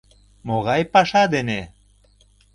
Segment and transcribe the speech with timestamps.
[0.47, 1.61] Могай паша дене?